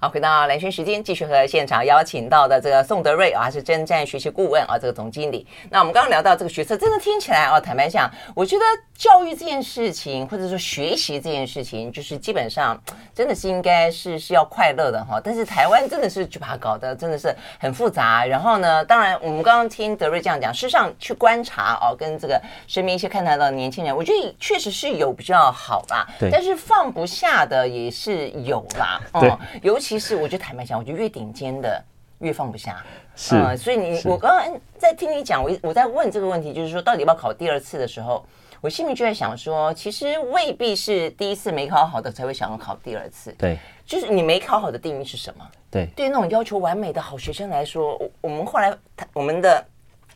[0.05, 5.47] 好，回到蓝轩时间，继续和现场邀请到的这个宋德瑞啊，是征战学习顾问啊，这个总经理。
[5.71, 8.63] 那我们刚刚聊到这个学测，真的听起来啊，坦白讲，我觉得
[8.95, 12.79] 教育这件事情，或者说学习这件事情，就是基本上
[13.15, 15.19] 真的是应该是是要快乐的哈。
[15.23, 18.23] 但是台湾真的是就把它搞得真的是很复杂。
[18.27, 26.29] 然后呢，当然我们刚刚听德瑞这样讲，事实上去观察哦，跟这个身边一些看到的年轻人，我觉得确实是有比较好啦，对。
[26.31, 29.94] 但是放不下的也是有啦，哦，尤其。
[29.95, 31.81] 其实我就坦白讲，我觉得越顶尖的
[32.19, 32.83] 越放不下，
[33.15, 38.25] 是、呃，所以你我刚刚在听你讲，我我在问这个问题，就是说到底要不要考第二次的时候，
[38.59, 45.47] 我心里就在想说，其实未必是第一次没考好的才会想要考第二次，对，就是你没考好的定义是什么？
[45.71, 49.65] 对，对于那种要求完美的好学生来说，我我们后来谈我们的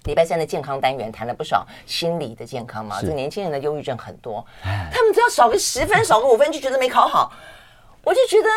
[0.03, 7.31] 礼拜三的健康单元谈了不少心理的健康嘛，这个年轻人的忧郁症很多，他们只要少个十分，少个五分就觉得没考好，
[8.03, 8.49] 我就觉得。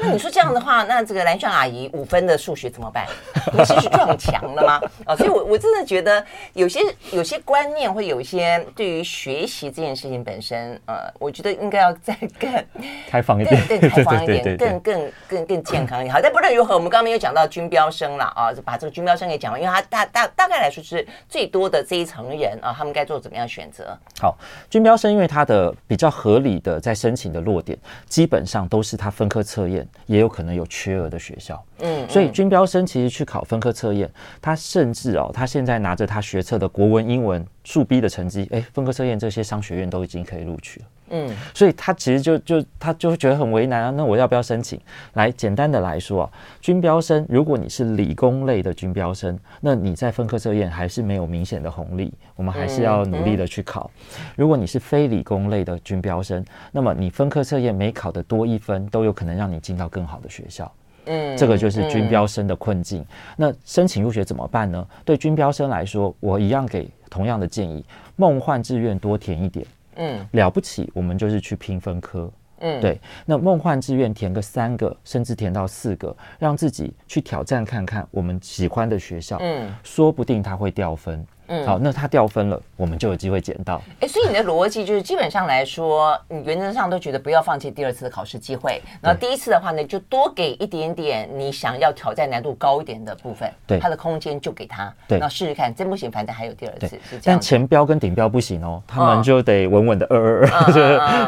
[0.00, 3.06] 那你说这样的话，那这个蓝轩阿姨五分的数学怎么办？
[3.52, 4.74] 你继续撞墙了吗？
[5.04, 6.24] 啊、哦，所以我我真的觉得
[6.54, 6.80] 有些
[7.12, 12.50] 有些观念会有一些对于学习这件事情本身，呃，我觉得应该要再更
[13.08, 16.14] 开放一点，更开放一点，更更更更健康一点。
[16.14, 23.96] 好，但不论如何，我们刚刚没有讲到军标生了啊，就把这个军标生给讲完，因为他大大大概来说是最多的这一层人啊，他们该做怎么样选择？
[24.20, 24.36] 好，
[24.70, 27.78] 军标生因为他的比较合理的在申请的落点，
[28.08, 29.86] 基本上都是他分科测验。
[30.06, 34.10] 也有可能有缺额的学校，嗯，所以军标生其实去考分科测验，
[34.42, 44.80] 他甚至哦，他现在拿着他学测的国文、英文、数 B 的成绩，哎，分科测验这些商学院都已经可以录取了，嗯，所以他其实就就他就会觉得很为难啊，那我要不要申请？
[45.14, 46.30] 来，简单的来说啊，
[46.60, 53.90] 军标生，如果你是理工类的军标生，那你在分科测验还是没有明显的红利，我们还是要努力的去考。
[54.36, 60.70] 如果你是非理工类的军标生，那么你分科测验每考的多一分，都有可能让你进到更好的学校。
[61.06, 63.04] 嗯，这个就是军标生的困境。
[63.36, 64.86] 那申请入学怎么办呢？
[65.04, 67.84] 对军标生来说，我一样给同样的建议：
[68.16, 69.66] 梦幻志愿多填一点。
[70.00, 72.30] 嗯，了不起，我们就是去拼分科。
[72.60, 72.98] 嗯，对。
[73.24, 79.38] 那梦幻志愿填个三个，甚至填到四个，让自己去挑战看看我们喜欢的学校。
[79.40, 81.24] 嗯，说不定他会掉分。
[81.52, 83.82] 嗯，好，那他掉分了，我们就有机会捡到。
[83.98, 88.80] 哎，所以你的逻辑就是，基本上来说，你原则上都觉得不要放弃第二次的考试机会。
[89.02, 94.94] 然后第一次的话呢，就多给一点点你想要挑战难度高一点的部分，对，他的空间就给他。
[95.08, 96.86] 对，那试试看，真不行，反正还有第二次。
[96.88, 97.22] 是这样。
[97.24, 100.80] 但前标跟顶标不行哦，他们就得稳稳的二二二， 就是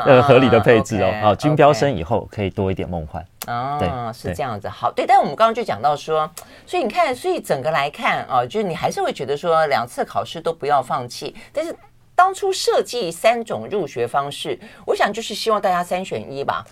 [0.06, 1.12] 呃，合理的配置哦。
[1.20, 3.24] 好，均标升以后可以多一点梦幻。
[3.48, 6.30] 哦，对是这样子，好，对，但我们刚刚就讲到说，
[6.64, 11.34] 所以你看，所以整个来看啊，就是你还是会觉得说，两次考试都不要放弃。
[11.54, 11.74] 但是
[12.14, 16.62] 当初设计三种入学方式，我想就是希望大家三选一吧。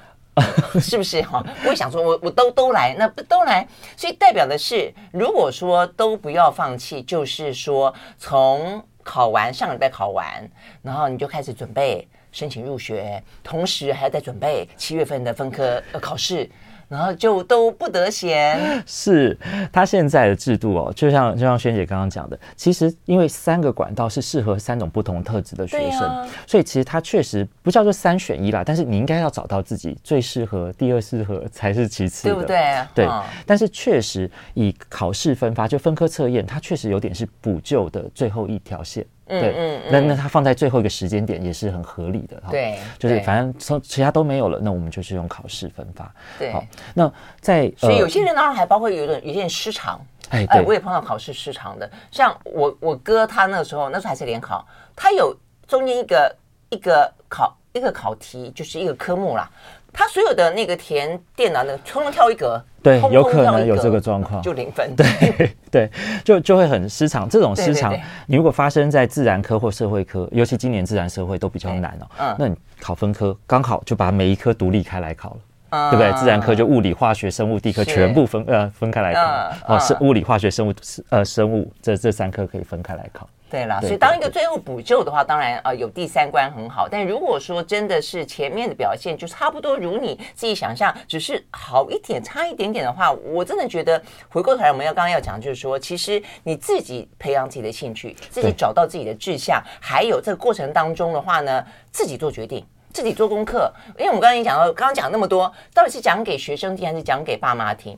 [0.80, 1.44] 是不是哈？
[1.66, 3.66] 我想说我我都都来，那不都来，
[3.96, 10.48] 所以代表的是，如果说都不要放弃，就是说从考完上礼拜考完，
[10.82, 16.48] 然后你就开始准备申请入学，同时还要再准备七月份的分科考试。
[16.90, 19.38] 然后就都不得闲， 是
[19.72, 32.58] 他现在的制度哦，就像就像萱姐刚刚讲的，其实因为三个管道是适合三种不同特质的学生，啊、所以其实他确实不叫做三选一啦，但是你应该要找到自己最适合，第二适合才是其次的，对不对？
[32.92, 39.06] 对，哦、但是确实以考试分发就分科测验，它确实有点是补救的最后一条线。
[39.30, 46.12] 对，嗯，那那它放在最后一个时间点也是很合理的，对，就是反正从其他都没有了，那我们就是用考试分发。
[46.38, 46.64] 对，好，
[46.94, 47.10] 那
[47.40, 54.66] 在所以有些人当然还包括有的有些人失常，哎，哎，我也碰到考试失常的，像我我哥他那个时候那时候还是联考，
[54.96, 55.36] 他有
[55.68, 56.36] 中间一个
[56.70, 59.48] 一个考一个考题就是一个科目啦。
[59.92, 65.90] 他所有的那个填电脑的，通通跳一格，对，有可能有这个状况，就零分，对 对，
[66.24, 67.28] 就就会很失常。
[67.28, 67.94] 这种失常，
[68.26, 72.06] 你如果发生在自然科或社会科，尤其今年自然社会都比较难哦。
[72.18, 75.36] 嗯，那你考分科，刚好就把每一科独立开来考
[75.70, 76.12] 了，对不对？
[76.14, 80.74] 自然科就物理、化学、生物、地科全部分呃分开来考，哦，是物理、化学、生物
[81.10, 83.28] 呃生物这这三科可以分开来考。
[83.50, 86.88] 对啦，所以当一个最后补救的话，当然呃有第三关很好。
[86.88, 102.64] 但如果说真的是前面的表现就差不多如你自己想象，只是好一点差一点点的话，我真的觉得回过头来我们要刚刚要讲就是说，其实你自己培养自己的兴趣，自己找到自己的志向，还有这个过程当中的话呢，自己做决定。
[102.92, 107.96] 自己做功课，因为我们刚刚已经讲到，刚刚讲那么多，到底是讲给学生听还是讲给爸妈听？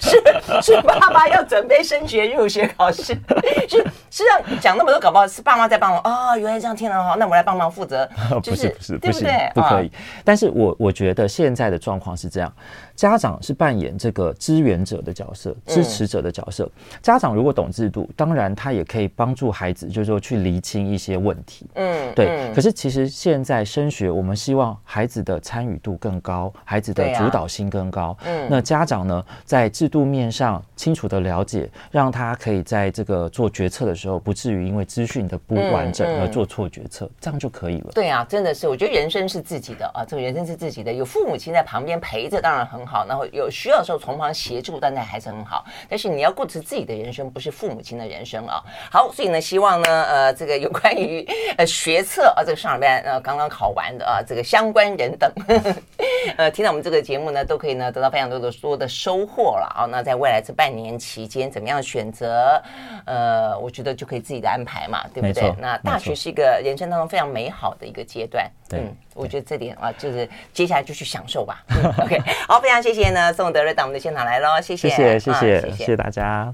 [0.00, 0.22] 是
[0.62, 3.14] 是爸爸要准备升学入学考试，
[3.68, 6.36] 是是让讲那么多，搞不好是爸妈在帮忙啊、哦！
[6.36, 8.08] 原来这样听了哈，那我来帮忙负责，
[8.42, 9.52] 就是不是不是对不对？
[9.54, 9.90] 不可以。
[10.24, 12.52] 但是我我觉得现在的状况是这样。
[12.96, 16.64] 家长是扮演这个支援者的角色，支持者的角色。
[16.64, 21.64] 嗯、家长如果懂制度，当然他也可以帮助孩子，就是说去厘清一些问题。
[21.74, 22.26] 嗯，对。
[22.26, 28.16] 嗯、可是其实现在升学，我们希望孩子的参与度更高，孩子的主导性更高。
[28.24, 37.90] 嗯、啊，那家长呢，在制度面上清楚的了解，让他可以在这个做决策的时候，不至于因为资讯的不完整而做错决策，嗯嗯、这样就可以了。
[37.94, 43.06] 对啊，真的是，我觉得人生是自己的啊，这个人生是自己的，有父母亲在旁边陪着，当然很好。
[43.06, 45.64] 然后有需要的时候从旁协助，但那还是很好。
[45.88, 48.62] 但是你要过着自己的人生，不是父母亲的人生啊。
[48.90, 51.26] 好，所以呢，希望呢，呃，这个有关于
[51.56, 55.74] 呃学测啊，这个上礼拜呃刚刚考完的啊，这个相关人等，呵呵
[56.36, 59.86] 呃，听到我们这个节目呢，都可以呢得到非常多的多的收获了啊。
[59.86, 62.62] 那在未来这半年期间，怎么样选择？
[63.04, 65.54] 呃，我觉得就可以自己的安排嘛，对不对？
[65.58, 68.50] 那大学是一个人生当中非常美好的一个阶段。
[68.68, 71.64] 对嗯，我觉得这点啊，就是接下来就去享受吧。
[71.68, 76.52] 嗯、OK， 好，非常谢谢呢，宋德瑞到我们的现场来喽，谢谢，谢谢，谢谢，谢谢大家。